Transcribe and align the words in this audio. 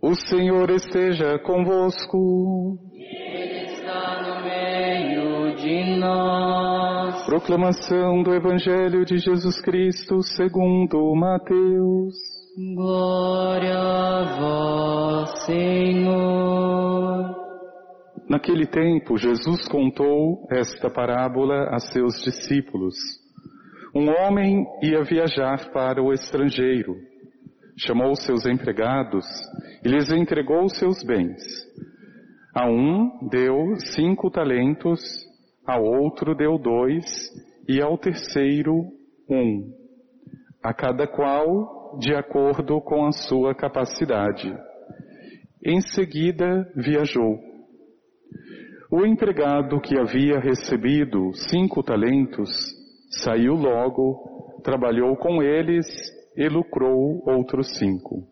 O 0.00 0.14
Senhor 0.14 0.70
esteja 0.70 1.38
convosco. 1.38 2.78
Ele 2.92 3.64
está 3.64 4.22
no 4.22 4.44
meio 4.44 5.56
de 5.56 5.98
nós. 5.98 7.24
Proclamação 7.24 8.22
do 8.22 8.34
Evangelho 8.34 9.06
de 9.06 9.16
Jesus 9.18 9.60
Cristo 9.62 10.22
segundo 10.22 11.14
Mateus. 11.14 12.14
Glória 12.74 13.78
a 13.78 14.38
vós, 14.38 15.44
Senhor. 15.46 17.34
Naquele 18.28 18.66
tempo, 18.66 19.16
Jesus 19.16 19.66
contou 19.66 20.46
esta 20.50 20.90
parábola 20.90 21.70
a 21.70 21.78
seus 21.78 22.22
discípulos. 22.22 22.94
Um 23.94 24.10
homem 24.10 24.66
ia 24.82 25.02
viajar 25.04 25.70
para 25.72 26.02
o 26.02 26.12
estrangeiro. 26.12 26.94
Chamou 27.78 28.14
seus 28.16 28.46
empregados 28.46 29.26
e 29.84 29.88
lhes 29.88 30.10
entregou 30.10 30.68
seus 30.68 31.02
bens. 31.04 31.42
A 32.54 32.66
um 32.68 33.28
deu 33.28 33.76
cinco 33.94 34.30
talentos, 34.30 35.00
a 35.66 35.78
outro 35.78 36.34
deu 36.34 36.58
dois 36.58 37.04
e 37.68 37.82
ao 37.82 37.98
terceiro 37.98 38.74
um, 39.28 39.72
a 40.62 40.72
cada 40.72 41.06
qual 41.06 41.98
de 41.98 42.14
acordo 42.14 42.80
com 42.80 43.06
a 43.06 43.12
sua 43.12 43.54
capacidade. 43.54 44.56
Em 45.64 45.80
seguida 45.80 46.66
viajou. 46.74 47.38
O 48.90 49.04
empregado 49.04 49.80
que 49.80 49.98
havia 49.98 50.38
recebido 50.38 51.32
cinco 51.50 51.82
talentos 51.82 52.48
saiu 53.22 53.54
logo, 53.54 54.60
trabalhou 54.62 55.16
com 55.16 55.42
eles 55.42 55.86
e 56.36 56.48
lucrou 56.48 57.22
outros 57.26 57.78
cinco. 57.78 58.24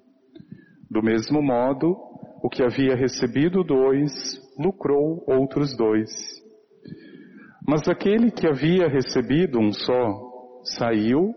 Do 0.90 1.02
mesmo 1.02 1.42
modo, 1.42 1.96
o 2.42 2.48
que 2.48 2.62
havia 2.62 2.94
recebido 2.94 3.64
dois, 3.64 4.12
lucrou 4.58 5.24
outros 5.26 5.76
dois. 5.76 6.10
Mas 7.66 7.88
aquele 7.88 8.30
que 8.30 8.46
havia 8.46 8.86
recebido 8.86 9.58
um 9.58 9.72
só, 9.72 10.20
saiu, 10.78 11.34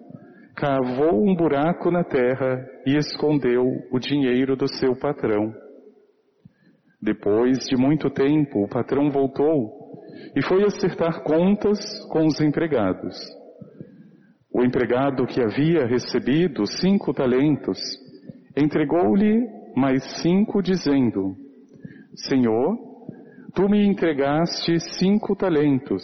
cavou 0.56 1.24
um 1.24 1.36
buraco 1.36 1.90
na 1.90 2.04
terra 2.04 2.68
e 2.86 2.98
escondeu 2.98 3.64
o 3.92 4.00
dinheiro 4.00 4.56
do 4.58 4.68
seu 4.68 4.96
patrão. 5.00 5.54
Depois 7.02 7.60
de 7.70 7.78
muito 7.78 8.10
tempo, 8.10 8.66
o 8.66 8.68
patrão 8.68 9.10
voltou 9.10 10.04
e 10.36 10.42
foi 10.44 10.64
acertar 10.66 11.24
contas 11.24 11.80
com 12.10 12.26
os 12.26 12.42
empregados. 12.42 13.16
O 14.58 14.64
empregado 14.66 15.28
que 15.28 15.40
havia 15.40 15.86
recebido 15.86 16.66
cinco 16.66 17.14
talentos 17.14 17.78
entregou-lhe 18.58 19.48
mais 19.76 20.04
cinco, 20.20 20.64
dizendo: 20.64 21.36
Senhor, 22.16 22.76
tu 23.54 23.70
me 23.70 23.86
entregaste 23.86 24.80
cinco 24.98 25.36
talentos, 25.36 26.02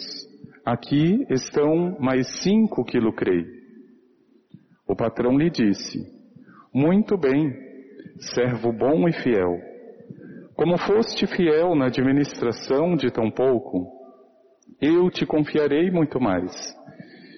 aqui 0.64 1.26
estão 1.28 1.96
mais 1.98 2.28
cinco 2.44 2.84
que 2.84 2.96
lucrei. 2.96 3.44
O 4.86 4.94
patrão 4.94 5.36
lhe 5.36 5.50
disse: 5.50 5.98
Muito 6.72 7.18
bem, 7.18 7.52
servo 8.36 8.72
bom 8.72 9.08
e 9.08 9.12
fiel. 9.14 9.58
Como 10.54 10.78
foste 10.78 11.26
fiel 11.26 11.74
na 11.74 11.86
administração 11.86 12.94
de 12.94 13.10
tão 13.10 13.32
pouco, 13.32 13.90
eu 14.80 15.10
te 15.10 15.26
confiarei 15.26 15.90
muito 15.90 16.20
mais. 16.20 16.52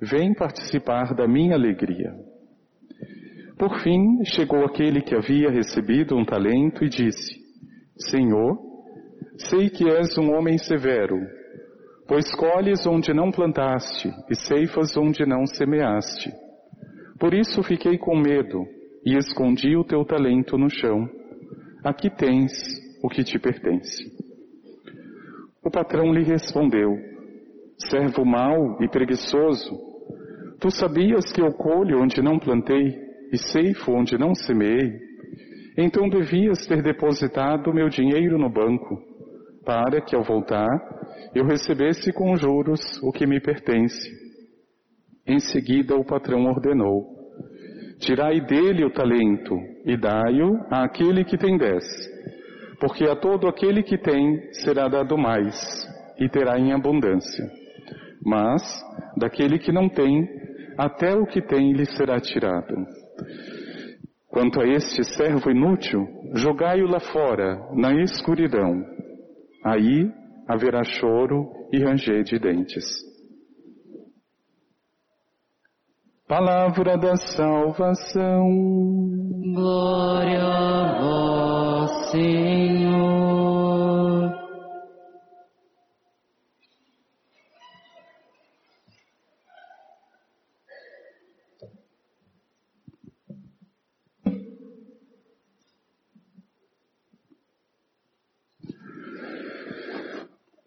Vem 0.00 0.32
participar 0.32 1.14
da 1.14 1.28
minha 1.28 1.54
alegria. 1.54 2.14
Por 3.58 3.82
fim, 3.82 4.24
chegou 4.24 4.64
aquele 4.64 5.02
que 5.02 5.14
havia 5.14 5.50
recebido 5.50 6.16
um 6.16 6.24
talento 6.24 6.82
e 6.82 6.88
disse: 6.88 7.38
Senhor, 8.08 8.58
sei 9.36 9.68
que 9.68 9.86
és 9.86 10.16
um 10.16 10.32
homem 10.32 10.56
severo, 10.56 11.18
pois 12.08 12.34
colhes 12.34 12.86
onde 12.86 13.12
não 13.12 13.30
plantaste 13.30 14.10
e 14.30 14.34
ceifas 14.34 14.96
onde 14.96 15.26
não 15.26 15.44
semeaste. 15.44 16.32
Por 17.18 17.34
isso 17.34 17.62
fiquei 17.62 17.98
com 17.98 18.16
medo 18.16 18.64
e 19.04 19.14
escondi 19.18 19.76
o 19.76 19.84
teu 19.84 20.02
talento 20.06 20.56
no 20.56 20.70
chão. 20.70 21.06
Aqui 21.84 22.08
tens 22.08 22.50
o 23.02 23.08
que 23.10 23.22
te 23.22 23.38
pertence. 23.38 24.04
O 25.62 25.70
patrão 25.70 26.10
lhe 26.14 26.24
respondeu: 26.24 26.96
Servo 27.90 28.24
mau 28.24 28.82
e 28.82 28.88
preguiçoso, 28.88 29.89
tu 30.60 30.70
sabias 30.70 31.32
que 31.32 31.40
eu 31.40 31.52
colho 31.52 32.02
onde 32.02 32.22
não 32.22 32.38
plantei 32.38 32.96
e 33.32 33.38
ceifo 33.38 33.92
onde 33.92 34.18
não 34.18 34.34
semeei? 34.34 34.92
Então 35.76 36.08
devias 36.08 36.66
ter 36.66 36.82
depositado 36.82 37.72
meu 37.72 37.88
dinheiro 37.88 38.38
no 38.38 38.50
banco, 38.50 38.98
para 39.64 40.00
que 40.00 40.14
ao 40.14 40.22
voltar 40.22 40.68
eu 41.34 41.44
recebesse 41.44 42.12
com 42.12 42.36
juros 42.36 42.80
o 43.02 43.10
que 43.10 43.26
me 43.26 43.40
pertence. 43.40 44.10
Em 45.26 45.38
seguida 45.38 45.96
o 45.96 46.04
patrão 46.04 46.44
ordenou: 46.44 47.04
Tirai 47.98 48.40
dele 48.40 48.84
o 48.84 48.92
talento 48.92 49.56
e 49.86 49.96
dai-o 49.96 50.58
àquele 50.70 51.24
que 51.24 51.38
tem 51.38 51.56
dez 51.56 51.84
porque 52.80 53.04
a 53.04 53.14
todo 53.14 53.46
aquele 53.46 53.82
que 53.82 53.98
tem 53.98 54.40
será 54.52 54.88
dado 54.88 55.16
mais 55.16 55.54
e 56.18 56.28
terá 56.28 56.58
em 56.58 56.72
abundância. 56.72 57.44
Mas 58.24 58.62
daquele 59.16 59.58
que 59.58 59.70
não 59.70 59.88
tem, 59.88 60.26
até 60.80 61.14
o 61.14 61.26
que 61.26 61.42
tem 61.42 61.74
lhe 61.74 61.84
será 61.84 62.18
tirado. 62.18 62.74
Quanto 64.28 64.62
a 64.62 64.66
este 64.66 65.04
servo 65.04 65.50
inútil, 65.50 66.06
jogai-o 66.34 66.86
lá 66.86 66.98
fora, 67.00 67.68
na 67.74 67.92
escuridão. 68.02 68.82
Aí 69.62 70.10
haverá 70.48 70.82
choro 70.82 71.50
e 71.70 71.78
ranger 71.84 72.24
de 72.24 72.38
dentes. 72.38 72.84
Palavra 76.26 76.96
da 76.96 77.14
salvação. 77.16 78.48
Glória 79.52 80.42
a 80.42 80.98
vós, 80.98 82.10
Senhor. 82.10 83.29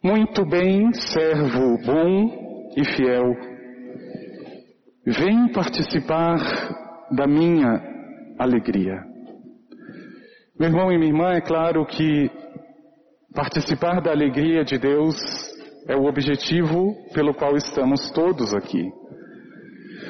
Muito 0.04 0.46
bem, 0.46 0.92
servo 0.92 1.78
bom 1.78 2.72
e 2.76 2.84
fiel. 2.84 3.24
Vem 5.06 5.50
participar 5.54 6.36
da 7.10 7.26
minha 7.26 7.82
alegria. 8.38 9.02
Meu 10.60 10.68
irmão 10.68 10.92
e 10.92 10.98
minha 10.98 11.10
irmã, 11.10 11.32
é 11.32 11.40
claro 11.40 11.86
que 11.86 12.30
participar 13.34 14.02
da 14.02 14.12
alegria 14.12 14.66
de 14.66 14.78
Deus 14.78 15.16
é 15.88 15.96
o 15.96 16.04
objetivo 16.04 16.94
pelo 17.14 17.34
qual 17.34 17.56
estamos 17.56 18.12
todos 18.12 18.54
aqui. 18.54 18.84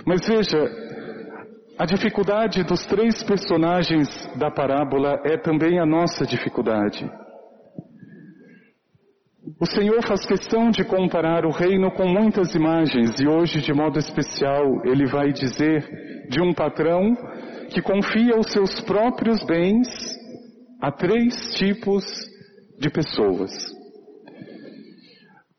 Mas 0.07 0.27
veja, 0.27 0.57
a 1.77 1.85
dificuldade 1.85 2.63
dos 2.63 2.83
três 2.87 3.21
personagens 3.21 4.09
da 4.39 4.49
parábola 4.49 5.21
é 5.23 5.37
também 5.37 5.77
a 5.79 5.85
nossa 5.85 6.25
dificuldade. 6.25 7.07
O 9.59 9.65
Senhor 9.65 10.01
faz 10.07 10.25
questão 10.25 10.71
de 10.71 10.85
comparar 10.85 11.45
o 11.45 11.51
reino 11.51 11.91
com 11.91 12.07
muitas 12.07 12.55
imagens 12.55 13.19
e 13.19 13.27
hoje, 13.27 13.61
de 13.61 13.73
modo 13.73 13.99
especial, 13.99 14.81
ele 14.85 15.05
vai 15.05 15.33
dizer 15.33 15.85
de 16.29 16.41
um 16.41 16.53
patrão 16.53 17.13
que 17.69 17.81
confia 17.81 18.37
os 18.39 18.49
seus 18.53 18.79
próprios 18.81 19.43
bens 19.45 19.87
a 20.81 20.91
três 20.93 21.55
tipos 21.57 22.05
de 22.79 22.89
pessoas. 22.89 23.51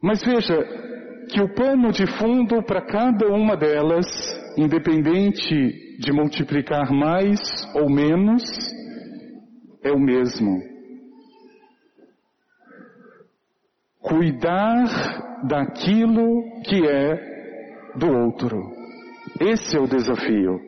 Mas 0.03 0.23
veja 0.25 0.65
que 1.31 1.43
o 1.43 1.55
pano 1.55 1.93
de 1.93 2.07
fundo 2.19 2.63
para 2.63 2.81
cada 2.87 3.29
uma 3.29 3.55
delas, 3.55 4.07
independente 4.57 5.99
de 5.99 6.11
multiplicar 6.11 6.91
mais 6.91 7.39
ou 7.75 7.91
menos, 7.91 8.43
é 9.83 9.93
o 9.93 10.01
mesmo 10.01 10.74
cuidar 14.05 14.85
daquilo 15.49 16.63
que 16.65 16.87
é 16.87 17.95
do 17.97 18.07
outro. 18.07 18.61
Esse 19.41 19.77
é 19.77 19.81
o 19.81 19.87
desafio. 19.87 20.61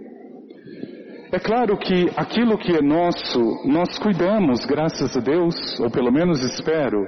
É 1.31 1.39
claro 1.39 1.77
que 1.77 2.09
aquilo 2.17 2.57
que 2.57 2.73
é 2.73 2.81
nosso, 2.81 3.39
nós 3.67 3.99
cuidamos, 3.99 4.65
graças 4.65 5.15
a 5.17 5.21
Deus, 5.21 5.55
ou 5.81 5.91
pelo 5.91 6.11
menos 6.11 6.43
espero, 6.43 7.05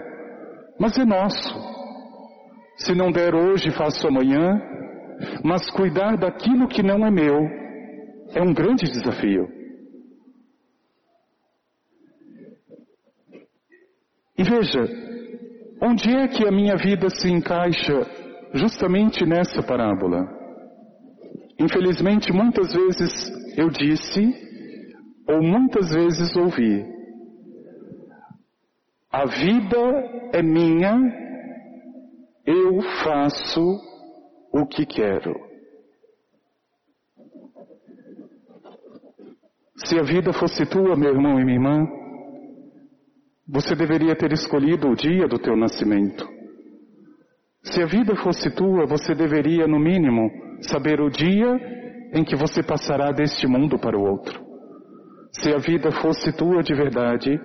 mas 0.79 0.99
é 0.99 1.05
nosso. 1.05 1.55
Se 2.77 2.95
não 2.95 3.11
der 3.11 3.35
hoje, 3.35 3.71
faço 3.71 4.07
amanhã, 4.07 4.61
mas 5.43 5.71
cuidar 5.71 6.17
daquilo 6.17 6.69
que 6.69 6.83
não 6.83 7.07
é 7.07 7.11
meu 7.11 7.39
é 8.35 8.43
um 8.43 8.53
grande 8.53 8.85
desafio. 8.85 9.49
E 14.37 14.43
veja, 14.45 15.08
onde 15.81 16.15
é 16.15 16.29
que 16.29 16.47
a 16.47 16.51
minha 16.51 16.77
vida 16.77 17.09
se 17.11 17.31
encaixa 17.31 18.07
justamente 18.55 19.25
nessa 19.25 19.63
parábola? 19.63 20.27
Infelizmente, 21.59 22.33
muitas 22.33 22.73
vezes 22.73 23.57
eu 23.57 23.69
disse, 23.69 24.33
ou 25.29 25.43
muitas 25.43 25.93
vezes 25.93 26.35
ouvi, 26.37 26.87
a 29.11 29.25
vida 29.25 30.31
é 30.33 30.43
minha, 30.43 30.97
eu 32.47 32.81
faço 33.03 33.81
o 34.53 34.67
que 34.67 34.87
quero. 34.87 35.35
Se 39.85 39.99
a 39.99 40.03
vida 40.03 40.33
fosse 40.33 40.67
tua, 40.67 40.97
meu 40.97 41.11
irmão 41.11 41.41
e 41.41 41.45
minha 41.45 41.57
irmã, 41.57 41.98
você 43.49 43.75
deveria 43.75 44.15
ter 44.15 44.33
escolhido 44.33 44.89
o 44.89 44.95
dia 44.95 45.27
do 45.27 45.39
teu 45.39 45.57
nascimento. 45.57 46.29
Se 47.63 47.83
a 47.83 47.87
vida 47.87 48.15
fosse 48.17 48.51
tua, 48.55 48.87
você 48.87 49.15
deveria, 49.15 49.67
no 49.67 49.79
mínimo, 49.79 50.31
saber 50.61 51.01
o 51.01 51.09
dia 51.09 51.59
em 52.13 52.25
que 52.25 52.37
você 52.37 52.63
passará 52.63 53.11
deste 53.11 53.47
mundo 53.47 53.79
para 53.79 53.99
o 53.99 54.03
outro. 54.03 54.41
Se 55.33 55.53
a 55.53 55.59
vida 55.59 55.91
fosse 55.91 56.33
tua 56.33 56.63
de 56.63 56.75
verdade, 56.75 57.41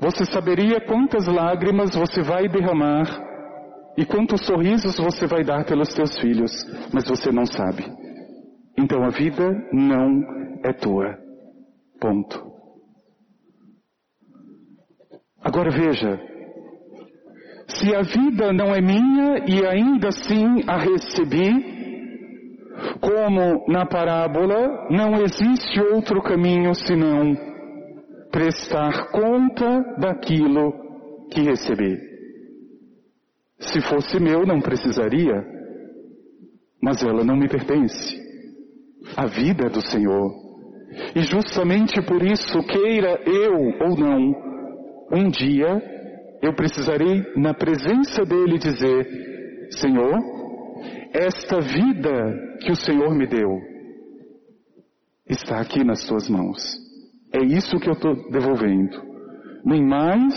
você 0.00 0.24
saberia 0.24 0.80
quantas 0.80 1.26
lágrimas 1.26 1.94
você 1.94 2.22
vai 2.22 2.48
derramar 2.48 3.06
e 3.96 4.04
quantos 4.04 4.44
sorrisos 4.46 4.96
você 4.98 5.26
vai 5.26 5.44
dar 5.44 5.64
pelos 5.64 5.92
teus 5.94 6.18
filhos, 6.18 6.50
mas 6.92 7.08
você 7.08 7.30
não 7.30 7.46
sabe. 7.46 7.84
Então 8.78 9.04
a 9.04 9.10
vida 9.10 9.50
não 9.72 10.22
é 10.64 10.72
tua. 10.72 11.18
Ponto. 12.00 12.51
Agora 15.42 15.70
veja, 15.70 16.20
se 17.68 17.94
a 17.94 18.02
vida 18.02 18.52
não 18.52 18.74
é 18.74 18.80
minha 18.80 19.44
e 19.46 19.66
ainda 19.66 20.08
assim 20.08 20.62
a 20.66 20.78
recebi, 20.78 21.72
como 23.00 23.64
na 23.68 23.86
parábola, 23.86 24.88
não 24.90 25.20
existe 25.22 25.80
outro 25.80 26.22
caminho 26.22 26.74
senão 26.74 27.36
prestar 28.30 29.10
conta 29.10 29.96
daquilo 29.98 30.72
que 31.30 31.40
recebi. 31.40 31.98
Se 33.58 33.80
fosse 33.80 34.20
meu, 34.20 34.44
não 34.46 34.60
precisaria, 34.60 35.44
mas 36.82 37.02
ela 37.02 37.24
não 37.24 37.36
me 37.36 37.48
pertence. 37.48 38.20
A 39.16 39.26
vida 39.26 39.66
é 39.66 39.70
do 39.70 39.84
Senhor. 39.86 40.30
E 41.14 41.22
justamente 41.22 42.00
por 42.02 42.22
isso, 42.22 42.62
queira 42.64 43.20
eu 43.24 43.54
ou 43.80 43.96
não, 43.96 44.51
um 45.12 45.28
dia 45.28 45.80
eu 46.42 46.54
precisarei, 46.54 47.22
na 47.36 47.54
presença 47.54 48.24
dele, 48.24 48.58
dizer: 48.58 49.06
Senhor, 49.70 50.18
esta 51.12 51.60
vida 51.60 52.58
que 52.60 52.72
o 52.72 52.76
Senhor 52.76 53.14
me 53.14 53.26
deu 53.26 53.60
está 55.28 55.60
aqui 55.60 55.84
nas 55.84 56.04
tuas 56.04 56.28
mãos. 56.28 56.58
É 57.32 57.44
isso 57.44 57.78
que 57.78 57.88
eu 57.88 57.92
estou 57.92 58.30
devolvendo. 58.30 59.00
Nem 59.64 59.86
mais 59.86 60.34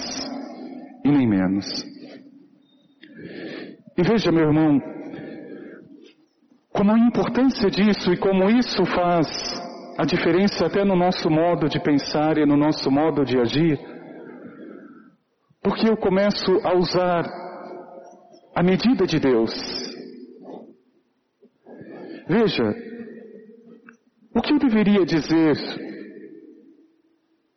e 1.04 1.10
nem 1.10 1.28
menos. 1.28 1.66
E 3.98 4.04
veja, 4.04 4.32
meu 4.32 4.46
irmão, 4.46 4.80
como 6.70 6.92
a 6.92 7.00
importância 7.00 7.70
disso 7.70 8.14
e 8.14 8.18
como 8.18 8.50
isso 8.50 8.86
faz 8.86 9.28
a 9.98 10.06
diferença 10.06 10.66
até 10.66 10.84
no 10.84 10.96
nosso 10.96 11.30
modo 11.30 11.68
de 11.68 11.80
pensar 11.80 12.38
e 12.38 12.46
no 12.46 12.58
nosso 12.58 12.92
modo 12.92 13.24
de 13.24 13.40
agir. 13.40 13.95
Porque 15.66 15.90
eu 15.90 15.98
começo 15.98 16.60
a 16.64 16.78
usar 16.78 17.26
a 18.56 18.62
medida 18.62 19.08
de 19.08 19.20
Deus. 19.20 19.52
Veja, 22.28 22.72
o 24.36 24.42
que 24.44 24.54
eu 24.54 24.60
deveria 24.60 25.04
dizer 25.04 25.56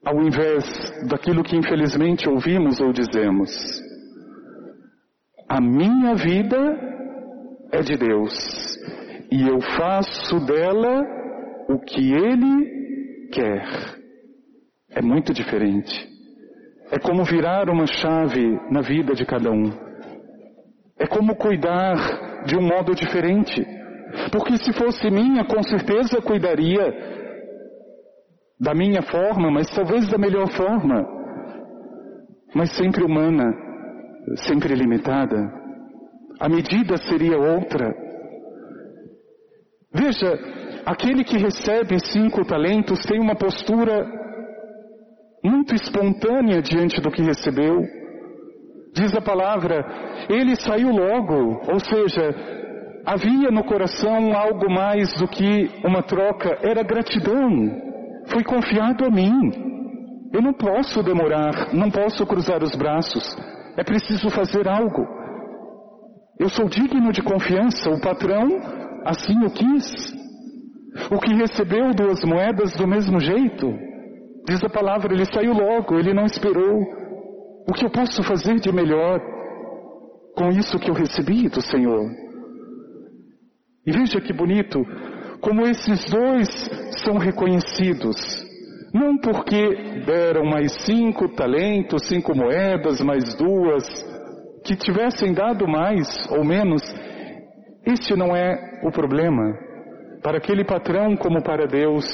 ao 0.02 0.22
invés 0.22 0.64
daquilo 1.06 1.44
que 1.44 1.54
infelizmente 1.54 2.26
ouvimos 2.26 2.80
ou 2.80 2.94
dizemos? 2.94 3.50
A 5.46 5.60
minha 5.60 6.14
vida 6.14 6.56
é 7.72 7.82
de 7.82 7.94
Deus 7.94 8.32
e 9.30 9.46
eu 9.46 9.60
faço 9.76 10.40
dela 10.46 11.04
o 11.68 11.78
que 11.78 12.14
Ele 12.14 13.28
quer. 13.34 13.98
É 14.92 15.02
muito 15.02 15.34
diferente. 15.34 16.17
É 16.90 16.98
como 16.98 17.24
virar 17.24 17.68
uma 17.68 17.86
chave 17.86 18.58
na 18.70 18.80
vida 18.80 19.14
de 19.14 19.26
cada 19.26 19.50
um. 19.50 19.70
É 20.98 21.06
como 21.06 21.36
cuidar 21.36 22.44
de 22.44 22.56
um 22.56 22.62
modo 22.62 22.94
diferente. 22.94 23.64
Porque 24.32 24.56
se 24.56 24.72
fosse 24.72 25.10
minha, 25.10 25.44
com 25.44 25.62
certeza 25.62 26.20
cuidaria 26.22 27.18
da 28.58 28.74
minha 28.74 29.02
forma, 29.02 29.50
mas 29.50 29.68
talvez 29.70 30.08
da 30.08 30.18
melhor 30.18 30.48
forma. 30.52 31.06
Mas 32.54 32.74
sempre 32.74 33.04
humana, 33.04 33.52
sempre 34.46 34.74
limitada. 34.74 35.36
A 36.40 36.48
medida 36.48 36.96
seria 36.96 37.36
outra. 37.36 37.94
Veja, 39.92 40.38
aquele 40.86 41.22
que 41.22 41.36
recebe 41.36 41.98
cinco 42.00 42.44
talentos 42.46 43.00
tem 43.04 43.20
uma 43.20 43.36
postura 43.36 44.06
muito 45.44 45.74
espontânea 45.74 46.60
diante 46.62 47.00
do 47.00 47.10
que 47.10 47.22
recebeu. 47.22 47.82
Diz 48.94 49.14
a 49.14 49.20
palavra, 49.20 49.84
ele 50.28 50.56
saiu 50.56 50.90
logo, 50.90 51.62
ou 51.70 51.78
seja, 51.78 52.34
havia 53.06 53.50
no 53.50 53.64
coração 53.64 54.36
algo 54.36 54.70
mais 54.70 55.12
do 55.14 55.28
que 55.28 55.70
uma 55.84 56.02
troca, 56.02 56.58
era 56.62 56.82
gratidão. 56.82 57.48
Foi 58.26 58.42
confiado 58.42 59.04
a 59.04 59.10
mim. 59.10 59.68
Eu 60.32 60.42
não 60.42 60.52
posso 60.52 61.02
demorar, 61.02 61.72
não 61.72 61.90
posso 61.90 62.26
cruzar 62.26 62.62
os 62.62 62.74
braços. 62.74 63.36
É 63.76 63.84
preciso 63.84 64.28
fazer 64.30 64.68
algo. 64.68 65.06
Eu 66.38 66.48
sou 66.48 66.68
digno 66.68 67.10
de 67.12 67.22
confiança, 67.22 67.90
o 67.90 68.00
patrão 68.00 68.46
assim 69.04 69.38
o 69.44 69.50
quis. 69.50 70.18
O 71.10 71.18
que 71.18 71.34
recebeu 71.34 71.94
duas 71.94 72.22
moedas 72.24 72.72
do 72.74 72.86
mesmo 72.86 73.20
jeito. 73.20 73.87
Diz 74.48 74.64
a 74.64 74.68
palavra, 74.70 75.12
ele 75.12 75.26
saiu 75.26 75.52
logo, 75.52 75.98
ele 75.98 76.14
não 76.14 76.24
esperou. 76.24 76.80
O 77.68 77.72
que 77.74 77.84
eu 77.84 77.90
posso 77.90 78.22
fazer 78.22 78.54
de 78.54 78.72
melhor 78.72 79.20
com 80.34 80.48
isso 80.48 80.78
que 80.78 80.90
eu 80.90 80.94
recebi 80.94 81.50
do 81.50 81.60
Senhor? 81.60 82.10
E 83.86 83.92
veja 83.92 84.22
que 84.22 84.32
bonito, 84.32 84.82
como 85.42 85.66
esses 85.66 86.02
dois 86.10 86.48
são 87.04 87.18
reconhecidos. 87.18 88.16
Não 88.94 89.18
porque 89.18 90.02
deram 90.06 90.46
mais 90.46 90.72
cinco 90.86 91.28
talentos, 91.34 92.06
cinco 92.08 92.34
moedas, 92.34 93.02
mais 93.02 93.36
duas, 93.36 93.86
que 94.64 94.74
tivessem 94.76 95.34
dado 95.34 95.68
mais 95.68 96.08
ou 96.30 96.42
menos, 96.42 96.82
este 97.84 98.16
não 98.16 98.34
é 98.34 98.80
o 98.82 98.90
problema. 98.90 99.54
Para 100.22 100.38
aquele 100.38 100.64
patrão 100.64 101.16
como 101.16 101.42
para 101.42 101.66
Deus, 101.66 102.06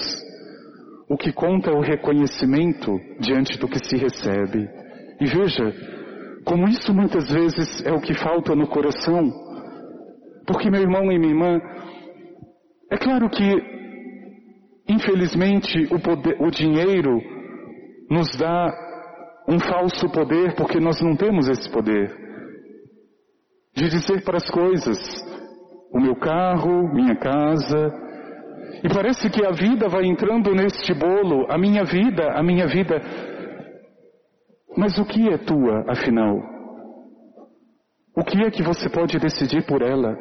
o 1.08 1.16
que 1.16 1.32
conta 1.32 1.70
é 1.70 1.74
o 1.74 1.80
reconhecimento 1.80 2.98
diante 3.20 3.58
do 3.58 3.68
que 3.68 3.78
se 3.78 3.96
recebe. 3.96 4.68
E 5.20 5.26
veja, 5.26 5.72
como 6.44 6.68
isso 6.68 6.92
muitas 6.94 7.30
vezes 7.30 7.84
é 7.84 7.92
o 7.92 8.00
que 8.00 8.14
falta 8.14 8.54
no 8.54 8.66
coração. 8.66 9.30
Porque, 10.46 10.70
meu 10.70 10.82
irmão 10.82 11.10
e 11.10 11.18
minha 11.18 11.32
irmã, 11.32 11.60
é 12.90 12.96
claro 12.96 13.28
que, 13.30 13.44
infelizmente, 14.88 15.88
o, 15.92 16.00
poder, 16.00 16.36
o 16.40 16.50
dinheiro 16.50 17.20
nos 18.10 18.36
dá 18.36 18.72
um 19.48 19.58
falso 19.58 20.10
poder, 20.10 20.54
porque 20.54 20.80
nós 20.80 21.00
não 21.02 21.16
temos 21.16 21.48
esse 21.48 21.70
poder. 21.70 22.14
De 23.74 23.88
dizer 23.88 24.22
para 24.24 24.36
as 24.36 24.48
coisas, 24.50 24.98
o 25.92 26.00
meu 26.00 26.16
carro, 26.16 26.92
minha 26.94 27.16
casa, 27.16 28.03
e 28.84 28.88
parece 28.88 29.30
que 29.30 29.42
a 29.42 29.50
vida 29.50 29.88
vai 29.88 30.04
entrando 30.04 30.54
neste 30.54 30.92
bolo, 30.92 31.46
a 31.50 31.56
minha 31.56 31.84
vida, 31.84 32.32
a 32.32 32.42
minha 32.42 32.66
vida. 32.66 33.00
Mas 34.76 34.98
o 34.98 35.06
que 35.06 35.26
é 35.30 35.38
tua, 35.38 35.90
afinal? 35.90 36.36
O 38.14 38.22
que 38.22 38.42
é 38.42 38.50
que 38.50 38.62
você 38.62 38.90
pode 38.90 39.18
decidir 39.18 39.64
por 39.64 39.80
ela? 39.80 40.14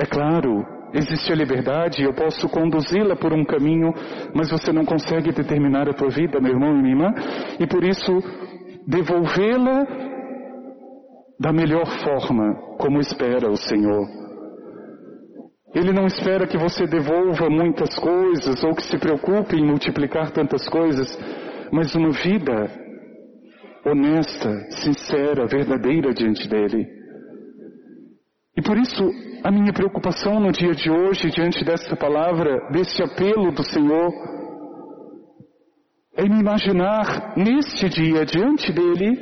É 0.00 0.04
claro, 0.04 0.66
existe 0.92 1.32
a 1.32 1.36
liberdade, 1.36 2.02
eu 2.02 2.12
posso 2.14 2.48
conduzi-la 2.48 3.14
por 3.14 3.32
um 3.32 3.44
caminho, 3.44 3.94
mas 4.34 4.50
você 4.50 4.72
não 4.72 4.84
consegue 4.84 5.30
determinar 5.30 5.88
a 5.88 5.94
tua 5.94 6.08
vida, 6.08 6.40
meu 6.40 6.52
irmão 6.52 6.76
e 6.76 6.82
minha 6.82 6.94
irmã, 6.94 7.14
e 7.60 7.66
por 7.68 7.84
isso 7.84 8.12
devolvê-la 8.88 9.86
da 11.38 11.52
melhor 11.52 11.86
forma, 12.02 12.56
como 12.76 12.98
espera 12.98 13.48
o 13.48 13.56
Senhor. 13.56 14.29
Ele 15.74 15.92
não 15.92 16.06
espera 16.06 16.46
que 16.46 16.58
você 16.58 16.84
devolva 16.86 17.48
muitas 17.48 17.94
coisas 17.96 18.62
ou 18.64 18.74
que 18.74 18.82
se 18.82 18.98
preocupe 18.98 19.56
em 19.56 19.64
multiplicar 19.64 20.32
tantas 20.32 20.68
coisas, 20.68 21.08
mas 21.70 21.94
uma 21.94 22.10
vida 22.10 22.68
honesta, 23.84 24.50
sincera, 24.70 25.46
verdadeira 25.46 26.12
diante 26.12 26.48
dele. 26.48 26.88
E 28.56 28.62
por 28.62 28.76
isso, 28.76 29.10
a 29.44 29.50
minha 29.50 29.72
preocupação 29.72 30.40
no 30.40 30.50
dia 30.50 30.72
de 30.72 30.90
hoje, 30.90 31.30
diante 31.30 31.64
desta 31.64 31.96
palavra, 31.96 32.68
deste 32.72 33.02
apelo 33.02 33.52
do 33.52 33.62
Senhor, 33.62 34.12
é 36.16 36.24
me 36.24 36.40
imaginar 36.40 37.34
neste 37.36 37.88
dia, 37.88 38.26
diante 38.26 38.72
dele, 38.72 39.16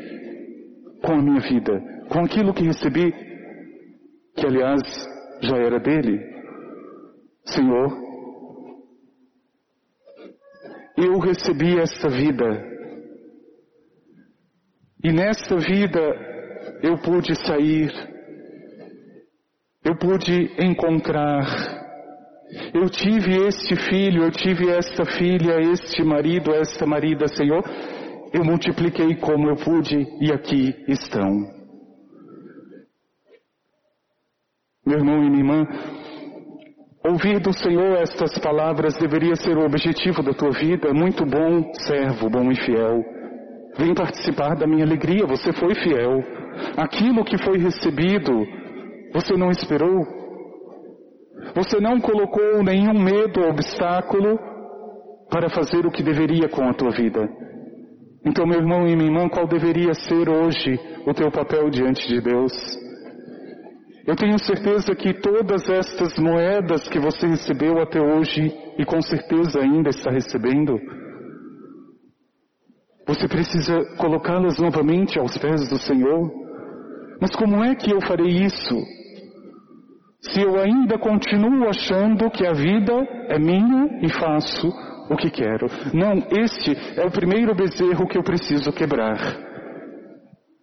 com 1.05 1.13
a 1.13 1.23
minha 1.23 1.41
vida, 1.41 1.81
com 2.09 2.21
aquilo 2.21 2.55
que 2.55 2.65
recebi, 2.65 3.13
que 4.35 4.47
aliás 4.47 4.81
já 5.43 5.57
era 5.59 5.79
dele. 5.79 6.38
Senhor, 7.55 7.89
eu 10.97 11.19
recebi 11.19 11.79
esta 11.79 12.09
vida. 12.09 12.67
E 15.03 15.13
nesta 15.13 15.57
vida 15.57 16.01
eu 16.83 16.99
pude 16.99 17.35
sair, 17.47 17.91
eu 19.85 19.97
pude 19.97 20.51
encontrar, 20.61 21.45
eu 22.75 22.91
tive 22.91 23.47
este 23.47 23.77
filho, 23.89 24.25
eu 24.25 24.31
tive 24.33 24.71
esta 24.71 25.05
filha, 25.05 25.61
este 25.73 26.03
marido, 26.03 26.53
esta 26.53 26.85
marida, 26.85 27.29
Senhor, 27.29 27.63
eu 28.33 28.45
multipliquei 28.45 29.15
como 29.17 29.49
eu 29.49 29.57
pude 29.57 29.97
e 30.21 30.33
aqui 30.33 30.75
estão. 30.89 31.59
Meu 34.85 34.99
irmão 34.99 35.23
e 35.23 35.31
minha 35.31 35.39
irmã, 35.39 35.67
Ouvir 37.05 37.39
do 37.41 37.53
Senhor 37.53 37.97
estas 37.99 38.37
palavras 38.39 38.97
deveria 38.97 39.37
ser 39.37 39.57
o 39.57 39.65
objetivo 39.65 40.23
da 40.23 40.33
tua 40.33 40.51
vida. 40.51 40.93
Muito 40.93 41.25
bom, 41.25 41.73
servo, 41.75 42.29
bom 42.29 42.51
e 42.51 42.57
fiel. 42.57 43.05
Vem 43.79 43.95
participar 43.95 44.57
da 44.57 44.67
minha 44.67 44.85
alegria, 44.85 45.25
você 45.25 45.53
foi 45.53 45.75
fiel. 45.77 46.23
Aquilo 46.77 47.25
que 47.25 47.39
foi 47.39 47.59
recebido, 47.59 48.45
você 49.15 49.37
não 49.37 49.51
esperou. 49.51 50.05
Você 51.55 51.81
não 51.81 52.01
colocou 52.01 52.63
nenhum 52.65 53.01
medo 53.01 53.41
ou 53.43 53.51
obstáculo 53.51 54.39
para 55.31 55.49
fazer 55.49 55.87
o 55.87 55.91
que 55.91 56.03
deveria 56.03 56.49
com 56.49 56.69
a 56.69 56.75
tua 56.75 56.91
vida. 56.91 57.29
Então, 58.27 58.47
meu 58.47 58.59
irmão 58.59 58.87
e 58.87 58.97
minha 58.97 59.09
irmã, 59.09 59.29
qual 59.29 59.47
deveria 59.47 59.95
ser 59.95 60.29
hoje 60.29 60.79
o 61.07 61.15
teu 61.15 61.31
papel 61.31 61.71
diante 61.71 62.07
de 62.09 62.21
Deus? 62.21 62.53
Eu 64.09 64.17
tenho 64.17 64.39
certeza 64.39 64.95
que 64.95 65.13
todas 65.21 65.69
estas 65.69 66.19
moedas 66.19 66.89
que 66.89 66.99
você 66.99 67.27
recebeu 67.27 67.79
até 67.79 68.01
hoje, 68.01 68.51
e 68.79 68.83
com 68.83 69.03
certeza 69.03 69.61
ainda 69.61 69.91
está 69.91 70.11
recebendo, 70.11 70.81
você 73.07 73.29
precisa 73.29 73.75
colocá-las 73.99 74.59
novamente 74.59 75.19
aos 75.19 75.37
pés 75.37 75.69
do 75.69 75.79
Senhor. 75.79 76.33
Mas 77.21 77.37
como 77.37 77.63
é 77.63 77.75
que 77.75 77.93
eu 77.93 78.01
farei 78.01 78.29
isso? 78.29 78.77
Se 80.23 80.41
eu 80.41 80.59
ainda 80.59 80.99
continuo 80.99 81.69
achando 81.69 82.31
que 82.31 82.47
a 82.47 82.55
vida 82.55 82.95
é 83.29 83.39
minha 83.39 84.01
e 84.03 84.09
faço 84.09 84.69
o 85.11 85.17
que 85.17 85.31
quero. 85.31 85.67
Não, 85.93 86.15
este 86.41 86.75
é 86.99 87.05
o 87.05 87.11
primeiro 87.11 87.55
bezerro 87.55 88.09
que 88.09 88.17
eu 88.17 88.23
preciso 88.23 88.73
quebrar. 88.73 89.19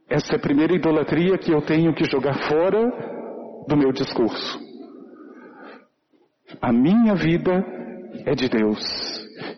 Essa 0.09 0.33
é 0.33 0.35
a 0.35 0.41
primeira 0.41 0.73
idolatria 0.73 1.37
que 1.37 1.51
eu 1.51 1.61
tenho 1.61 1.93
que 1.93 2.05
jogar 2.05 2.49
fora 2.49 3.13
do 3.67 3.77
meu 3.77 3.91
discurso. 3.91 4.59
A 6.61 6.71
minha 6.71 7.15
vida 7.15 7.63
é 8.25 8.33
de 8.35 8.47
Deus 8.49 8.79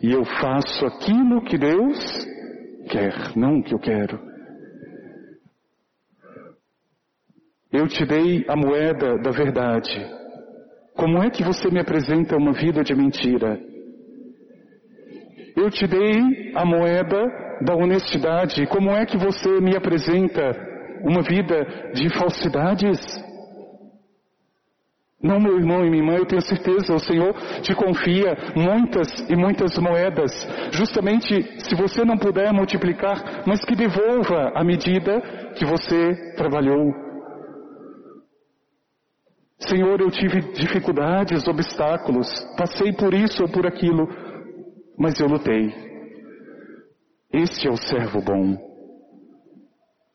e 0.02 0.10
eu 0.10 0.24
faço 0.24 0.86
aquilo 0.86 1.42
que 1.44 1.58
Deus 1.58 1.98
quer, 2.90 3.36
não 3.36 3.58
o 3.58 3.62
que 3.62 3.74
eu 3.74 3.78
quero. 3.78 4.28
Eu 7.70 7.86
te 7.86 8.04
dei 8.06 8.44
a 8.48 8.56
moeda 8.56 9.18
da 9.18 9.30
verdade. 9.30 10.18
Como 10.96 11.22
é 11.22 11.30
que 11.30 11.44
você 11.44 11.70
me 11.70 11.78
apresenta 11.78 12.36
uma 12.36 12.52
vida 12.52 12.82
de 12.82 12.94
mentira? 12.94 13.60
Eu 15.54 15.70
te 15.70 15.86
dei 15.86 16.52
a 16.54 16.64
moeda 16.64 17.20
da 17.64 17.74
honestidade. 17.74 18.66
Como 18.68 18.90
é 18.90 19.04
que 19.04 19.18
você 19.18 19.60
me 19.60 19.76
apresenta 19.76 20.50
uma 21.04 21.22
vida 21.22 21.92
de 21.92 22.08
falsidades? 22.18 22.98
Não, 25.20 25.40
meu 25.40 25.58
irmão 25.58 25.84
e 25.84 25.90
minha 25.90 26.00
irmã, 26.00 26.16
eu 26.16 26.26
tenho 26.26 26.40
certeza, 26.40 26.94
o 26.94 26.98
Senhor 27.00 27.34
te 27.60 27.74
confia 27.74 28.36
muitas 28.54 29.08
e 29.28 29.34
muitas 29.34 29.76
moedas, 29.76 30.30
justamente 30.70 31.60
se 31.60 31.74
você 31.74 32.04
não 32.04 32.16
puder 32.16 32.52
multiplicar, 32.52 33.42
mas 33.44 33.64
que 33.64 33.74
devolva 33.74 34.52
a 34.54 34.62
medida 34.62 35.20
que 35.56 35.64
você 35.64 36.34
trabalhou. 36.36 36.94
Senhor, 39.58 40.00
eu 40.00 40.08
tive 40.08 40.40
dificuldades, 40.52 41.48
obstáculos, 41.48 42.28
passei 42.56 42.92
por 42.92 43.12
isso 43.12 43.42
ou 43.42 43.48
por 43.48 43.66
aquilo, 43.66 44.08
mas 44.96 45.18
eu 45.18 45.26
lutei. 45.26 45.74
Este 47.32 47.66
é 47.66 47.70
o 47.72 47.76
servo 47.76 48.22
bom. 48.22 48.56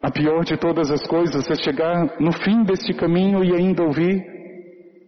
A 0.02 0.10
pior 0.10 0.46
de 0.46 0.56
todas 0.56 0.90
as 0.90 1.06
coisas 1.06 1.46
é 1.50 1.56
chegar 1.56 2.22
no 2.22 2.32
fim 2.32 2.64
deste 2.64 2.94
caminho 2.94 3.44
e 3.44 3.54
ainda 3.54 3.84
ouvir 3.84 4.34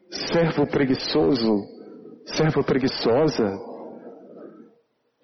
servo 0.09 0.67
preguiçoso, 0.67 1.63
servo 2.25 2.63
preguiçosa. 2.63 3.57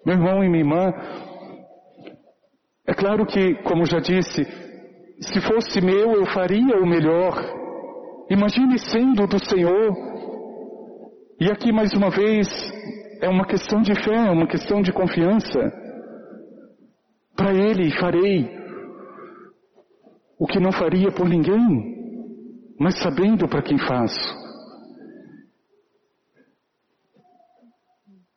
Meu 0.04 0.16
irmão 0.16 0.42
e 0.42 0.48
minha 0.48 0.64
irmã, 0.64 0.92
é 2.86 2.94
claro 2.94 3.24
que, 3.24 3.54
como 3.62 3.86
já 3.86 4.00
disse, 4.00 4.44
se 5.20 5.40
fosse 5.40 5.80
meu 5.80 6.12
eu 6.12 6.26
faria 6.26 6.76
o 6.78 6.86
melhor. 6.86 7.34
Imagine 8.28 8.78
sendo 8.78 9.26
do 9.26 9.38
Senhor. 9.44 9.92
E 11.40 11.50
aqui 11.50 11.72
mais 11.72 11.92
uma 11.92 12.10
vez 12.10 12.48
é 13.20 13.28
uma 13.28 13.46
questão 13.46 13.82
de 13.82 13.94
fé, 13.94 14.26
é 14.26 14.30
uma 14.30 14.46
questão 14.46 14.82
de 14.82 14.92
confiança. 14.92 15.60
Para 17.36 17.52
Ele 17.54 17.90
farei 17.98 18.50
o 20.38 20.46
que 20.46 20.58
não 20.58 20.72
faria 20.72 21.12
por 21.12 21.28
ninguém, 21.28 22.74
mas 22.78 22.98
sabendo 22.98 23.46
para 23.48 23.62
quem 23.62 23.78
faço. 23.78 24.42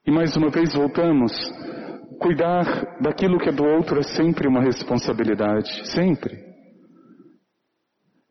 E 0.06 0.12
mais 0.12 0.36
uma 0.36 0.50
vez 0.50 0.74
voltamos. 0.74 1.32
Cuidar 2.20 2.98
daquilo 3.02 3.40
que 3.40 3.50
é 3.50 3.52
do 3.52 3.64
outro 3.64 4.00
é 4.00 4.04
sempre 4.04 4.48
uma 4.48 4.62
responsabilidade. 4.62 5.90
Sempre. 5.92 6.38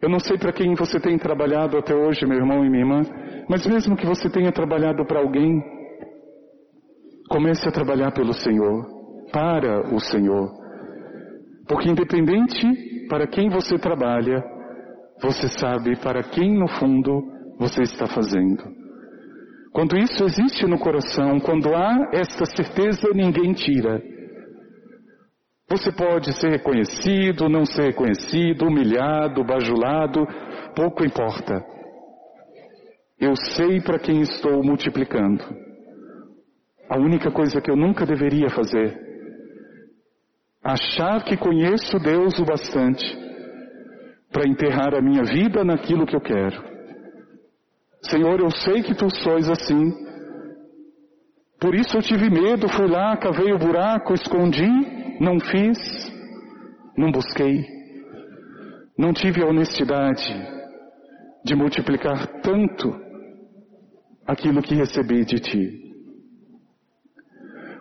Eu 0.00 0.08
não 0.08 0.18
sei 0.18 0.38
para 0.38 0.52
quem 0.52 0.74
você 0.74 1.00
tem 1.00 1.18
trabalhado 1.18 1.76
até 1.78 1.94
hoje, 1.94 2.26
meu 2.26 2.36
irmão 2.36 2.64
e 2.64 2.70
minha 2.70 2.82
irmã, 2.82 3.02
mas 3.48 3.66
mesmo 3.66 3.96
que 3.96 4.06
você 4.06 4.28
tenha 4.28 4.52
trabalhado 4.52 5.04
para 5.06 5.18
alguém, 5.18 5.62
comece 7.28 7.66
a 7.66 7.72
trabalhar 7.72 8.12
pelo 8.12 8.34
Senhor, 8.34 8.84
para 9.32 9.94
o 9.94 9.98
Senhor. 9.98 10.52
Porque 11.66 11.88
independente 11.88 13.06
para 13.08 13.26
quem 13.26 13.48
você 13.48 13.78
trabalha, 13.78 14.44
você 15.22 15.48
sabe 15.48 15.96
para 15.96 16.22
quem 16.22 16.52
no 16.52 16.68
fundo 16.68 17.22
você 17.58 17.82
está 17.82 18.06
fazendo. 18.06 18.73
Quando 19.74 19.98
isso 19.98 20.22
existe 20.22 20.64
no 20.68 20.78
coração, 20.78 21.40
quando 21.40 21.74
há 21.74 22.08
esta 22.12 22.46
certeza, 22.46 23.08
ninguém 23.12 23.52
tira. 23.52 24.00
Você 25.68 25.90
pode 25.90 26.32
ser 26.38 26.50
reconhecido, 26.50 27.48
não 27.48 27.66
ser 27.66 27.86
reconhecido, 27.86 28.66
humilhado, 28.66 29.42
bajulado, 29.42 30.24
pouco 30.76 31.04
importa. 31.04 31.60
Eu 33.18 33.34
sei 33.34 33.80
para 33.80 33.98
quem 33.98 34.20
estou 34.20 34.62
multiplicando. 34.62 35.42
A 36.88 36.96
única 36.96 37.32
coisa 37.32 37.60
que 37.60 37.68
eu 37.68 37.74
nunca 37.74 38.06
deveria 38.06 38.50
fazer, 38.50 38.96
achar 40.62 41.24
que 41.24 41.36
conheço 41.36 41.98
Deus 41.98 42.38
o 42.38 42.44
bastante 42.44 43.04
para 44.30 44.48
enterrar 44.48 44.94
a 44.94 45.02
minha 45.02 45.24
vida 45.24 45.64
naquilo 45.64 46.06
que 46.06 46.14
eu 46.14 46.20
quero. 46.20 46.73
Senhor, 48.10 48.40
eu 48.40 48.50
sei 48.50 48.82
que 48.82 48.94
tu 48.94 49.08
sois 49.10 49.48
assim. 49.48 49.92
Por 51.60 51.74
isso 51.74 51.96
eu 51.96 52.02
tive 52.02 52.28
medo, 52.28 52.68
fui 52.68 52.86
lá, 52.86 53.16
cavei 53.16 53.52
o 53.52 53.58
buraco, 53.58 54.12
escondi, 54.12 54.68
não 55.20 55.40
fiz, 55.40 55.78
não 56.96 57.10
busquei. 57.10 57.64
não 58.96 59.12
tive 59.12 59.42
a 59.42 59.46
honestidade 59.46 60.24
de 61.44 61.54
multiplicar 61.54 62.40
tanto 62.42 62.94
aquilo 64.26 64.62
que 64.62 64.74
recebi 64.74 65.24
de 65.24 65.40
ti. 65.40 65.84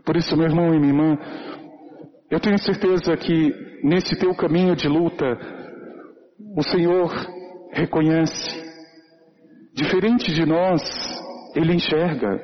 Por 0.06 0.18
isso, 0.18 0.36
meu 0.36 0.48
irmão 0.48 0.74
e 0.74 0.80
minha 0.80 0.92
irmã, 0.92 1.18
eu 2.30 2.40
tenho 2.40 2.58
certeza 2.58 3.16
que 3.16 3.54
nesse 3.84 4.18
teu 4.18 4.36
caminho 4.36 4.76
de 4.76 4.88
luta, 4.88 5.26
o 6.58 6.64
Senhor 6.64 7.10
reconhece. 7.72 8.63
Diferente 9.74 10.32
de 10.32 10.46
nós, 10.46 10.82
Ele 11.56 11.74
enxerga. 11.74 12.40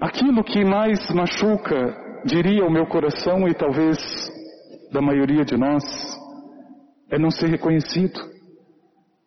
Aquilo 0.00 0.44
que 0.44 0.64
mais 0.64 0.98
machuca, 1.10 1.96
diria 2.26 2.64
o 2.64 2.70
meu 2.70 2.86
coração 2.86 3.48
e 3.48 3.54
talvez 3.54 3.98
da 4.92 5.00
maioria 5.00 5.44
de 5.44 5.56
nós, 5.56 5.82
é 7.10 7.18
não 7.18 7.30
ser 7.30 7.48
reconhecido. 7.48 8.20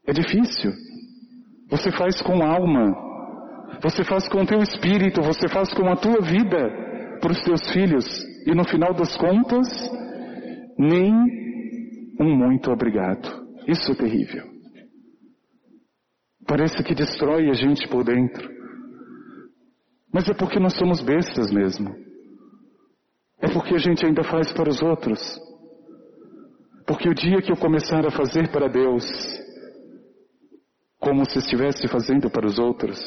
É 0.08 0.14
difícil. 0.14 0.72
Você 1.70 1.92
faz 1.92 2.22
com 2.22 2.44
alma, 2.44 2.96
você 3.82 4.04
faz 4.04 4.28
com 4.30 4.42
o 4.42 4.46
teu 4.46 4.60
espírito, 4.60 5.22
você 5.22 5.48
faz 5.48 5.74
com 5.74 5.88
a 5.90 5.96
tua 5.96 6.22
vida 6.22 6.70
para 7.20 7.32
os 7.32 7.42
teus 7.42 7.72
filhos. 7.72 8.06
E 8.46 8.54
no 8.54 8.64
final 8.68 8.94
das 8.94 9.18
contas, 9.18 9.68
nem 10.78 11.12
um 12.20 12.36
muito 12.36 12.70
obrigado. 12.72 13.46
Isso 13.68 13.92
é 13.92 13.96
terrível. 13.96 14.55
Parece 16.48 16.84
que 16.84 16.94
destrói 16.94 17.50
a 17.50 17.54
gente 17.54 17.88
por 17.88 18.04
dentro. 18.04 18.50
Mas 20.14 20.30
é 20.30 20.34
porque 20.34 20.60
nós 20.60 20.78
somos 20.78 21.02
bestas 21.02 21.52
mesmo. 21.52 21.96
É 23.40 23.52
porque 23.52 23.76
a 23.76 23.78
gente 23.78 24.06
ainda 24.06 24.24
faz 24.24 24.54
para 24.54 24.70
os 24.70 24.82
outros. 24.82 25.20
Porque 26.88 27.10
o 27.10 27.14
dia 27.14 27.42
que 27.42 27.52
eu 27.52 27.58
começar 27.58 28.06
a 28.06 28.12
fazer 28.12 28.52
para 28.52 28.68
Deus, 28.68 29.04
como 31.00 31.30
se 31.30 31.40
estivesse 31.40 31.88
fazendo 31.88 32.30
para 32.30 32.46
os 32.46 32.60
outros, 32.60 33.00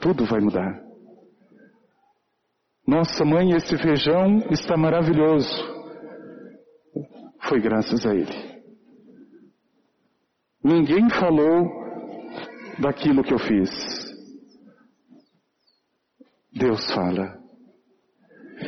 tudo 0.00 0.26
vai 0.26 0.40
mudar. 0.40 0.80
Nossa 2.86 3.24
mãe, 3.24 3.52
esse 3.52 3.76
feijão 3.76 4.38
está 4.50 4.76
maravilhoso. 4.76 5.50
Foi 7.48 7.60
graças 7.60 8.06
a 8.06 8.14
Ele. 8.14 8.62
Ninguém 10.62 11.08
falou 11.10 11.77
daquilo 12.80 13.22
que 13.22 13.32
eu 13.32 13.38
fiz. 13.38 13.70
Deus 16.52 16.90
fala. 16.92 17.38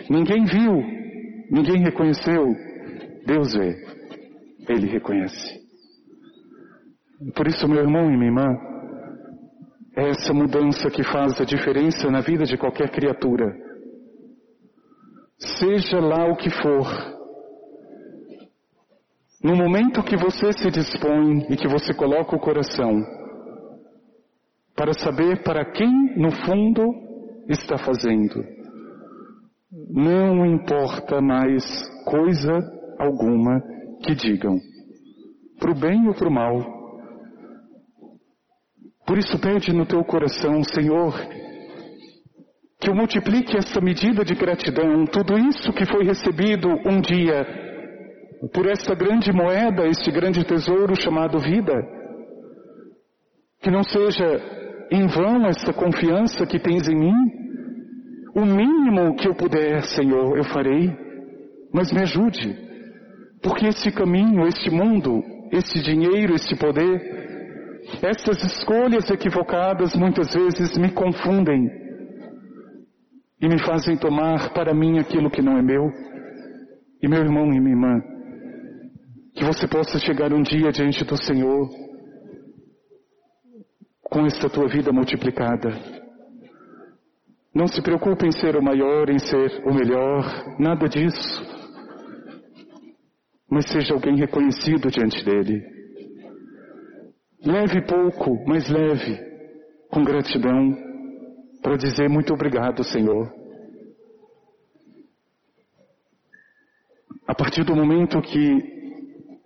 Ninguém 0.08 0.44
viu, 0.44 0.82
ninguém 1.50 1.82
reconheceu, 1.82 2.54
Deus 3.26 3.52
vê, 3.52 3.76
Ele 4.68 4.86
reconhece. 4.86 5.60
Por 7.34 7.46
isso, 7.48 7.68
meu 7.68 7.80
irmão 7.80 8.10
e 8.10 8.16
minha 8.16 8.30
irmã, 8.30 8.46
é 9.96 10.10
essa 10.10 10.32
mudança 10.32 10.88
que 10.90 11.02
faz 11.02 11.40
a 11.40 11.44
diferença 11.44 12.10
na 12.10 12.20
vida 12.20 12.44
de 12.44 12.56
qualquer 12.56 12.90
criatura. 12.90 13.52
Seja 15.36 15.98
lá 16.00 16.26
o 16.26 16.36
que 16.36 16.50
for, 16.50 16.86
no 19.42 19.56
momento 19.56 20.02
que 20.02 20.16
você 20.16 20.52
se 20.52 20.70
dispõe 20.70 21.46
e 21.50 21.56
que 21.56 21.66
você 21.66 21.94
coloca 21.94 22.36
o 22.36 22.40
coração 22.40 23.19
para 24.80 24.94
saber 24.94 25.42
para 25.42 25.62
quem 25.72 25.92
no 26.16 26.30
fundo 26.30 26.90
está 27.50 27.76
fazendo, 27.76 28.42
não 29.90 30.46
importa 30.46 31.20
mais 31.20 31.62
coisa 32.06 32.58
alguma 32.98 33.60
que 34.02 34.14
digam, 34.14 34.56
para 35.58 35.70
o 35.70 35.78
bem 35.78 36.08
ou 36.08 36.14
para 36.14 36.28
o 36.28 36.32
mal. 36.32 36.56
Por 39.06 39.18
isso 39.18 39.38
pede 39.38 39.70
no 39.70 39.84
teu 39.84 40.02
coração, 40.02 40.64
Senhor, 40.64 41.12
que 42.80 42.88
eu 42.88 42.94
multiplique 42.94 43.58
essa 43.58 43.82
medida 43.82 44.24
de 44.24 44.34
gratidão, 44.34 45.04
tudo 45.04 45.36
isso 45.36 45.74
que 45.74 45.84
foi 45.84 46.04
recebido 46.04 46.68
um 46.86 47.02
dia 47.02 47.46
por 48.54 48.66
esta 48.66 48.94
grande 48.94 49.30
moeda, 49.30 49.86
este 49.86 50.10
grande 50.10 50.42
tesouro 50.42 50.98
chamado 50.98 51.38
vida. 51.38 51.74
Que 53.62 53.70
não 53.70 53.82
seja 53.82 54.58
em 54.90 55.06
vão 55.06 55.46
essa 55.46 55.72
confiança 55.72 56.44
que 56.46 56.58
tens 56.58 56.88
em 56.88 56.96
mim. 56.96 57.14
O 58.34 58.44
mínimo 58.44 59.14
que 59.16 59.28
eu 59.28 59.34
puder, 59.34 59.82
Senhor, 59.82 60.36
eu 60.36 60.44
farei, 60.44 60.92
mas 61.72 61.92
me 61.92 62.00
ajude. 62.00 62.56
Porque 63.42 63.66
esse 63.66 63.90
caminho, 63.92 64.46
este 64.46 64.70
mundo, 64.70 65.22
este 65.52 65.80
dinheiro, 65.80 66.34
este 66.34 66.56
poder, 66.56 67.00
essas 68.02 68.42
escolhas 68.42 69.08
equivocadas 69.10 69.94
muitas 69.94 70.32
vezes 70.34 70.76
me 70.76 70.90
confundem 70.90 71.68
e 73.40 73.48
me 73.48 73.58
fazem 73.64 73.96
tomar 73.96 74.52
para 74.52 74.74
mim 74.74 74.98
aquilo 74.98 75.30
que 75.30 75.40
não 75.40 75.56
é 75.56 75.62
meu. 75.62 75.90
E 77.02 77.08
meu 77.08 77.20
irmão 77.20 77.46
e 77.46 77.58
minha 77.58 77.70
irmã, 77.70 78.02
que 79.34 79.42
você 79.42 79.66
possa 79.66 79.98
chegar 79.98 80.34
um 80.34 80.42
dia 80.42 80.70
diante 80.70 81.02
do 81.04 81.16
Senhor 81.16 81.70
com 84.10 84.26
esta 84.26 84.50
tua 84.50 84.68
vida 84.68 84.92
multiplicada. 84.92 85.70
Não 87.54 87.66
se 87.66 87.80
preocupe 87.80 88.26
em 88.26 88.32
ser 88.32 88.56
o 88.56 88.62
maior, 88.62 89.08
em 89.08 89.18
ser 89.18 89.62
o 89.64 89.72
melhor, 89.72 90.24
nada 90.58 90.88
disso 90.88 91.60
mas 93.50 93.66
seja 93.66 93.94
alguém 93.94 94.14
reconhecido 94.14 94.88
diante 94.88 95.24
dele. 95.24 95.60
Leve 97.44 97.82
pouco, 97.82 98.44
mas 98.46 98.70
leve, 98.70 99.18
com 99.90 100.04
gratidão, 100.04 100.72
para 101.60 101.76
dizer 101.76 102.08
muito 102.08 102.32
obrigado, 102.32 102.84
Senhor. 102.84 103.28
A 107.26 107.34
partir 107.34 107.64
do 107.64 107.74
momento 107.74 108.20
que 108.22 108.78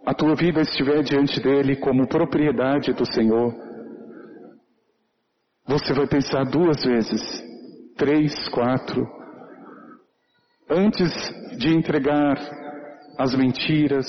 a 0.04 0.12
tua 0.12 0.34
vida 0.34 0.60
estiver 0.60 1.02
diante 1.02 1.40
dele 1.40 1.76
como 1.76 2.06
propriedade 2.06 2.92
do 2.92 3.10
Senhor, 3.10 3.54
você 5.66 5.94
vai 5.94 6.06
pensar 6.06 6.44
duas 6.44 6.82
vezes, 6.84 7.20
três, 7.96 8.48
quatro, 8.50 9.06
antes 10.68 11.10
de 11.58 11.70
entregar 11.74 12.36
às 13.18 13.34
mentiras, 13.34 14.06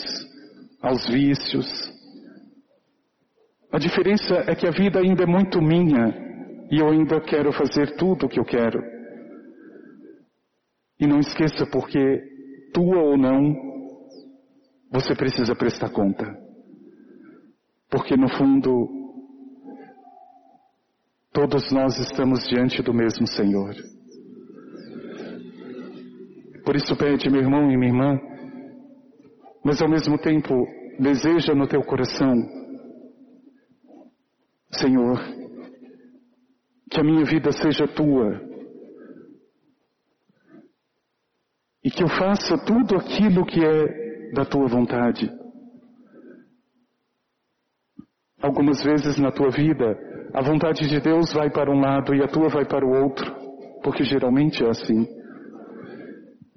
aos 0.82 1.08
vícios. 1.08 1.65
A 3.72 3.78
diferença 3.78 4.36
é 4.48 4.56
que 4.56 4.68
a 4.68 4.72
vida 4.72 5.00
ainda 5.00 5.24
é 5.24 5.28
muito 5.28 5.62
minha 5.62 6.13
e 6.72 6.80
eu 6.80 6.89
ainda 6.89 7.22
quero 7.22 7.52
fazer 7.54 7.96
tudo 7.96 8.26
o 8.26 8.30
que 8.30 8.39
eu 8.39 8.46
quero. 8.46 8.82
E 11.00 11.08
não 11.08 11.20
esqueça, 11.20 11.65
porque 11.72 12.22
tua 12.74 13.02
ou 13.02 13.18
não, 13.18 13.54
você 14.91 15.13
precisa 15.15 15.56
prestar 15.56 15.89
conta. 15.89 16.26
Porque 17.89 18.15
no 18.15 18.30
fundo, 18.30 19.05
todos 21.36 21.69
nós 21.69 22.00
estamos 22.00 22.48
diante 22.48 22.82
do 22.82 22.93
mesmo 22.93 23.28
Senhor. 23.28 23.76
Por 26.63 26.78
isso 26.78 26.95
pede, 26.95 27.30
meu 27.30 27.41
irmão 27.41 27.69
e 27.69 27.76
minha 27.76 27.89
irmã, 27.89 28.17
mas 29.62 29.82
ao 29.82 29.89
mesmo 29.89 30.17
tempo 30.17 30.65
deseja 30.98 31.54
no 31.54 31.67
teu 31.67 31.84
coração, 31.84 32.34
Senhor, 34.71 35.19
que 36.89 37.02
a 37.02 37.04
minha 37.04 37.26
vida 37.26 37.52
seja 37.52 37.86
tua 37.86 38.41
e 41.84 41.91
que 41.91 42.02
eu 42.02 42.08
faça 42.08 42.58
tudo 42.65 42.95
aquilo 42.95 43.45
que 43.45 43.60
é 43.60 44.32
da 44.32 44.45
tua 44.45 44.67
vontade. 44.67 45.30
Algumas 48.41 48.82
vezes 48.82 49.19
na 49.19 49.34
tua 49.34 49.50
vida, 49.50 50.14
a 50.36 50.41
vontade 50.41 50.86
de 50.89 51.00
Deus 51.00 51.32
vai 51.32 51.50
para 51.50 51.71
um 51.71 51.80
lado 51.80 52.13
e 52.13 52.21
a 52.21 52.28
tua 52.28 52.50
vai 52.50 52.65
para 52.65 52.86
o 52.86 53.04
outro, 53.04 53.34
porque 53.82 54.04
geralmente 54.04 54.62
é 54.65 54.67
assim. 54.67 55.08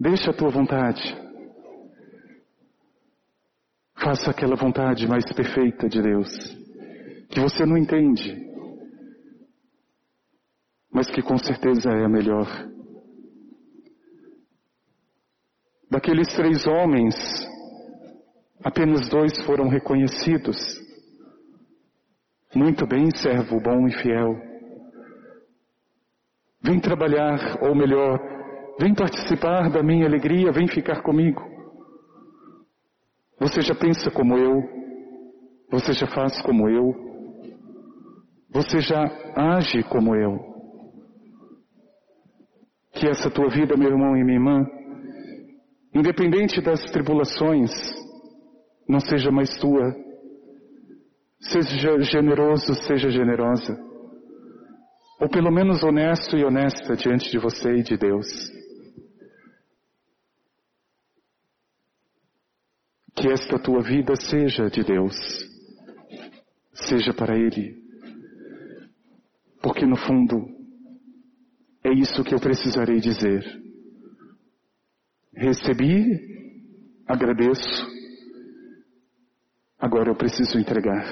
Deixa 0.00 0.32
a 0.32 0.34
tua 0.34 0.50
vontade. 0.50 1.16
Faça 3.94 4.32
aquela 4.32 4.56
vontade 4.56 5.06
mais 5.06 5.24
perfeita 5.32 5.88
de 5.88 6.02
Deus, 6.02 6.28
que 7.30 7.38
você 7.38 7.64
não 7.64 7.78
entende, 7.78 8.36
mas 10.92 11.08
que 11.08 11.22
com 11.22 11.38
certeza 11.38 11.88
é 11.88 12.04
a 12.04 12.08
melhor. 12.08 12.48
Daqueles 15.88 16.34
três 16.34 16.66
homens, 16.66 17.14
apenas 18.64 19.08
dois 19.08 19.40
foram 19.46 19.68
reconhecidos. 19.68 20.88
Muito 22.54 22.87
bem, 22.87 23.11
servo 23.11 23.61
bom 23.61 23.87
e 23.87 23.92
fiel. 24.02 24.34
Vem 26.62 26.80
trabalhar, 26.80 27.58
ou 27.62 27.74
melhor, 27.74 28.18
vem 28.80 28.94
participar 28.94 29.70
da 29.70 29.82
minha 29.82 30.06
alegria, 30.06 30.50
vem 30.50 30.66
ficar 30.66 31.02
comigo. 31.02 31.42
Você 33.38 33.61
já 33.61 33.74
pensa 33.74 34.11
como 34.11 34.37
eu? 34.37 34.62
Você 35.70 35.92
já 35.92 36.06
faz 36.06 36.40
como 36.42 36.68
eu? 36.68 36.94
Você 38.50 38.80
já 38.80 39.04
age 39.37 39.82
como 39.84 40.16
eu? 40.16 40.38
Que 42.92 43.06
essa 43.06 43.30
tua 43.30 43.48
vida, 43.50 43.76
meu 43.76 43.90
irmão 43.90 44.16
e 44.16 44.24
minha 44.24 44.38
irmã, 44.38 44.66
independente 45.94 46.61
das 46.62 46.82
tribulações, 46.90 47.70
não 48.88 49.00
seja 49.00 49.30
mais 49.30 49.50
tua. 49.58 50.07
Seja 51.40 52.01
generoso, 52.01 52.74
seja 52.87 53.09
generosa. 53.11 53.77
Ou 55.20 55.29
pelo 55.29 55.51
menos 55.51 55.83
honesto 55.83 56.37
e 56.37 56.44
honesta 56.44 56.96
diante 56.96 57.31
de 57.31 57.38
você 57.38 57.77
e 57.77 57.83
de 57.83 57.96
Deus. 57.96 58.27
Que 63.16 63.29
esta 63.29 63.59
tua 63.59 63.83
vida 63.83 64.14
seja 64.14 64.70
de 64.70 64.85
Deus, 64.85 65.16
seja 66.72 67.12
para 67.12 67.37
Ele, 67.37 67.77
porque 69.61 69.85
no 69.85 69.96
fundo 69.96 70.46
é 71.83 71.92
isso 71.92 72.22
que 72.22 72.33
eu 72.33 72.38
precisarei 72.38 73.01
dizer. 73.01 73.44
Recebi, 75.35 76.16
agradeço, 77.09 77.87
agora 79.78 80.10
eu 80.10 80.16
preciso 80.16 80.58
entregar. 80.58 81.04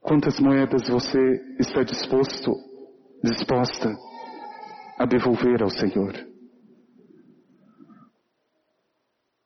Quantas 0.00 0.38
moedas 0.38 0.88
você 0.88 1.18
está 1.58 1.82
disposto, 1.82 2.52
disposta 3.22 3.88
a 4.98 5.06
devolver 5.06 5.62
ao 5.62 5.70
Senhor? 5.70 6.12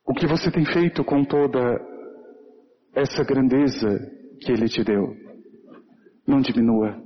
O 0.04 0.14
que 0.14 0.26
você 0.26 0.50
tem 0.50 0.64
feito 0.64 1.04
com 1.04 1.24
toda 1.24 1.60
essa 2.94 3.22
grandeza 3.22 3.86
que 4.40 4.50
Ele 4.50 4.66
te 4.66 4.82
deu? 4.82 5.14
Não 6.26 6.40
diminua. 6.40 7.00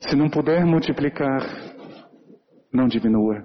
Se 0.00 0.16
não 0.16 0.30
puder 0.30 0.64
multiplicar, 0.64 1.42
não 2.72 2.86
diminua, 2.86 3.44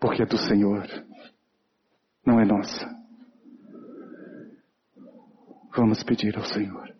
porque 0.00 0.22
é 0.22 0.26
do 0.26 0.38
Senhor, 0.38 0.86
não 2.24 2.40
é 2.40 2.44
nossa. 2.44 2.90
Vamos 5.76 6.02
pedir 6.04 6.36
ao 6.36 6.44
Senhor. 6.44 6.91